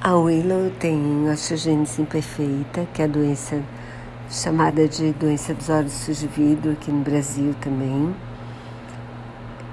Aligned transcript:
A 0.00 0.14
Willow 0.14 0.70
tem 0.78 1.28
osteogênese 1.28 2.00
imperfeita, 2.00 2.86
que 2.94 3.02
é 3.02 3.04
a 3.04 3.08
doença 3.08 3.60
chamada 4.30 4.86
de 4.86 5.10
doença 5.14 5.52
dos 5.52 5.68
olhos 5.68 5.90
sujos 5.92 6.20
de 6.20 6.28
vidro 6.28 6.70
aqui 6.70 6.92
no 6.92 7.02
Brasil 7.02 7.52
também. 7.60 8.14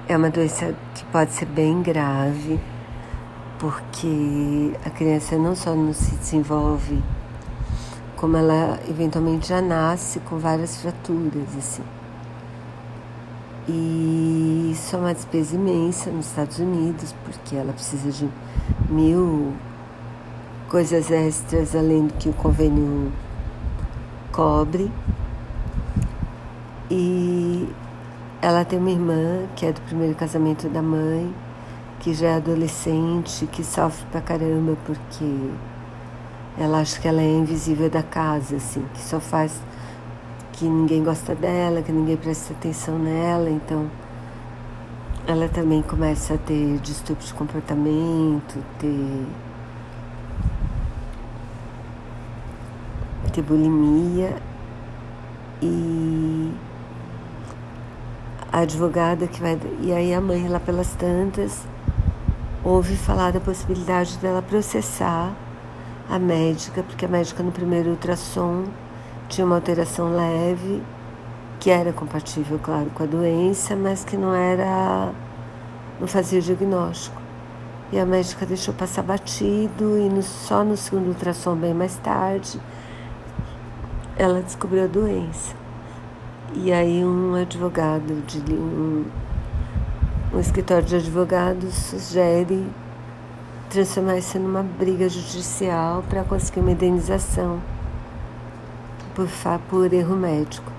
É 0.08 0.16
uma 0.16 0.28
doença 0.28 0.74
que 0.96 1.04
pode 1.06 1.30
ser 1.30 1.46
bem 1.46 1.80
grave, 1.80 2.58
porque 3.60 4.72
a 4.84 4.90
criança 4.90 5.38
não 5.38 5.54
só 5.54 5.76
não 5.76 5.92
se 5.92 6.16
desenvolve, 6.16 7.00
como 8.16 8.36
ela 8.36 8.80
eventualmente 8.88 9.46
já 9.46 9.62
nasce 9.62 10.18
com 10.18 10.38
várias 10.38 10.82
fraturas, 10.82 11.56
assim. 11.56 11.84
E 13.68 14.70
isso 14.72 14.96
é 14.96 14.98
uma 14.98 15.14
despesa 15.14 15.54
imensa 15.54 16.10
nos 16.10 16.26
Estados 16.26 16.58
Unidos, 16.58 17.14
porque 17.24 17.54
ela 17.54 17.72
precisa 17.72 18.10
de 18.10 18.28
mil 18.90 19.52
coisas 20.68 21.10
extras 21.10 21.74
além 21.74 22.06
do 22.06 22.14
que 22.14 22.28
o 22.28 22.32
convênio 22.32 23.12
cobre. 24.32 24.90
E 26.90 27.68
ela 28.40 28.64
tem 28.64 28.78
uma 28.78 28.90
irmã 28.90 29.46
que 29.56 29.66
é 29.66 29.72
do 29.72 29.80
primeiro 29.82 30.14
casamento 30.14 30.68
da 30.68 30.82
mãe, 30.82 31.34
que 32.00 32.14
já 32.14 32.28
é 32.28 32.34
adolescente, 32.36 33.46
que 33.46 33.64
sofre 33.64 34.06
pra 34.10 34.20
caramba 34.20 34.76
porque 34.84 35.50
ela 36.58 36.80
acha 36.80 37.00
que 37.00 37.08
ela 37.08 37.20
é 37.20 37.30
invisível 37.30 37.90
da 37.90 38.02
casa, 38.02 38.56
assim, 38.56 38.84
que 38.94 39.00
só 39.00 39.20
faz 39.20 39.60
que 40.52 40.64
ninguém 40.64 41.04
gosta 41.04 41.34
dela, 41.34 41.82
que 41.82 41.92
ninguém 41.92 42.16
presta 42.16 42.54
atenção 42.54 42.98
nela, 42.98 43.50
então 43.50 43.90
ela 45.26 45.48
também 45.48 45.82
começa 45.82 46.34
a 46.34 46.38
ter 46.38 46.78
distúrbio 46.78 47.26
de 47.26 47.34
comportamento, 47.34 48.62
ter 48.78 49.26
ter 53.36 53.42
bulimia 53.42 54.34
e 55.60 56.52
a 58.50 58.60
advogada 58.60 59.26
que 59.26 59.40
vai. 59.40 59.58
E 59.82 59.92
aí 59.92 60.14
a 60.14 60.20
mãe 60.20 60.48
lá 60.48 60.58
pelas 60.58 60.94
tantas 60.94 61.66
ouve 62.64 62.96
falar 62.96 63.32
da 63.32 63.40
possibilidade 63.40 64.16
dela 64.18 64.40
processar 64.40 65.32
a 66.08 66.18
médica, 66.18 66.82
porque 66.82 67.04
a 67.04 67.08
médica 67.08 67.42
no 67.42 67.52
primeiro 67.52 67.90
ultrassom 67.90 68.64
tinha 69.28 69.44
uma 69.44 69.56
alteração 69.56 70.14
leve, 70.14 70.82
que 71.60 71.68
era 71.70 71.92
compatível, 71.92 72.58
claro, 72.62 72.90
com 72.94 73.02
a 73.02 73.06
doença, 73.06 73.76
mas 73.76 74.04
que 74.04 74.16
não 74.16 74.34
era. 74.34 75.12
não 76.00 76.06
fazia 76.06 76.38
o 76.38 76.42
diagnóstico. 76.42 77.20
E 77.92 77.98
a 77.98 78.06
médica 78.06 78.46
deixou 78.46 78.74
passar 78.74 79.02
batido 79.02 79.96
e 79.98 80.08
no, 80.08 80.22
só 80.22 80.64
no 80.64 80.76
segundo 80.76 81.08
ultrassom, 81.08 81.54
bem 81.54 81.74
mais 81.74 81.96
tarde, 81.98 82.60
ela 84.16 84.40
descobriu 84.42 84.84
a 84.84 84.86
doença. 84.86 85.54
E 86.54 86.72
aí 86.72 87.04
um 87.04 87.34
advogado 87.34 88.22
de 88.26 88.52
um, 88.52 89.04
um 90.32 90.40
escritório 90.40 90.86
de 90.86 90.96
advogados 90.96 91.74
sugere 91.74 92.66
transformar 93.68 94.16
isso 94.16 94.38
numa 94.38 94.62
briga 94.62 95.08
judicial 95.08 96.02
para 96.08 96.24
conseguir 96.24 96.60
uma 96.60 96.70
indenização 96.70 97.60
por, 99.14 99.28
por 99.68 99.92
erro 99.92 100.16
médico. 100.16 100.72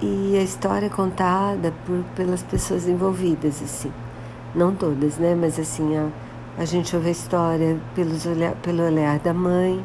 E 0.00 0.36
a 0.36 0.42
história 0.42 0.86
é 0.86 0.90
contada 0.90 1.72
por, 1.86 2.02
pelas 2.16 2.42
pessoas 2.42 2.88
envolvidas, 2.88 3.62
assim. 3.62 3.92
Não 4.54 4.74
todas, 4.74 5.18
né? 5.18 5.34
Mas 5.34 5.58
assim, 5.58 5.96
a, 5.96 6.08
a 6.58 6.64
gente 6.64 6.94
ouve 6.94 7.08
a 7.08 7.12
história 7.12 7.78
pelos 7.94 8.26
olhar, 8.26 8.54
pelo 8.56 8.84
olhar 8.84 9.18
da 9.18 9.32
mãe, 9.32 9.84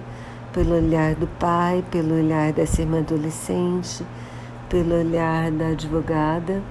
pelo 0.59 0.75
olhar 0.75 1.15
do 1.15 1.25
pai, 1.25 1.81
pelo 1.89 2.15
olhar 2.15 2.52
dessa 2.52 2.81
irmã 2.81 2.99
adolescente, 2.99 4.05
pelo 4.67 4.93
olhar 4.93 5.49
da 5.52 5.67
advogada 5.67 6.61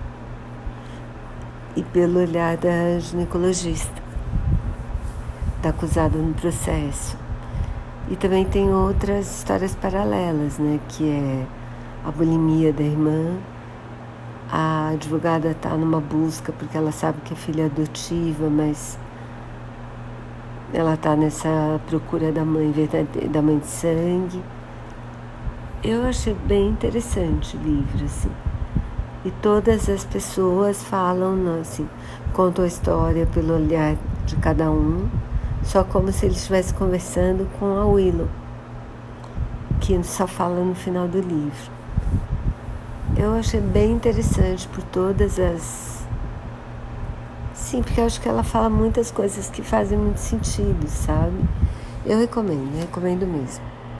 e 1.74 1.82
pelo 1.82 2.20
olhar 2.20 2.58
da 2.58 2.98
ginecologista, 2.98 4.02
da 5.62 5.70
acusada 5.70 6.18
no 6.18 6.34
processo. 6.34 7.16
E 8.10 8.16
também 8.16 8.44
tem 8.44 8.68
outras 8.68 9.38
histórias 9.38 9.74
paralelas, 9.74 10.58
né, 10.58 10.78
que 10.90 11.08
é 11.08 11.46
a 12.06 12.10
bulimia 12.10 12.74
da 12.74 12.82
irmã, 12.82 13.38
a 14.52 14.90
advogada 14.90 15.52
está 15.52 15.70
numa 15.70 15.98
busca 15.98 16.52
porque 16.52 16.76
ela 16.76 16.92
sabe 16.92 17.22
que 17.22 17.32
é 17.32 17.36
filha 17.36 17.64
adotiva, 17.64 18.50
mas 18.50 18.98
ela 20.72 20.94
está 20.94 21.16
nessa 21.16 21.80
procura 21.86 22.30
da 22.30 22.44
mãe 22.44 22.72
da 23.30 23.40
mãe 23.40 23.58
de 23.58 23.66
sangue. 23.66 24.42
Eu 25.82 26.06
achei 26.06 26.34
bem 26.34 26.68
interessante 26.68 27.56
o 27.56 27.60
livro, 27.60 28.04
assim. 28.04 28.30
E 29.24 29.30
todas 29.30 29.88
as 29.88 30.04
pessoas 30.04 30.82
falam, 30.82 31.60
assim, 31.60 31.88
contam 32.32 32.64
a 32.64 32.68
história 32.68 33.26
pelo 33.26 33.54
olhar 33.54 33.96
de 34.26 34.36
cada 34.36 34.70
um, 34.70 35.08
só 35.62 35.82
como 35.82 36.12
se 36.12 36.26
eles 36.26 36.38
estivessem 36.38 36.76
conversando 36.76 37.48
com 37.58 37.78
a 37.78 37.86
Willow, 37.86 38.28
que 39.80 40.02
só 40.04 40.26
fala 40.26 40.64
no 40.64 40.74
final 40.74 41.08
do 41.08 41.20
livro. 41.20 41.72
Eu 43.16 43.34
achei 43.34 43.60
bem 43.60 43.92
interessante 43.92 44.68
por 44.68 44.82
todas 44.84 45.38
as 45.38 45.97
Sim, 47.68 47.82
porque 47.82 48.00
eu 48.00 48.06
acho 48.06 48.18
que 48.18 48.26
ela 48.26 48.42
fala 48.42 48.70
muitas 48.70 49.10
coisas 49.10 49.50
que 49.50 49.60
fazem 49.60 49.98
muito 49.98 50.16
sentido, 50.16 50.88
sabe? 50.88 51.36
Eu 52.06 52.18
recomendo, 52.18 52.74
recomendo 52.80 53.26
mesmo. 53.26 53.62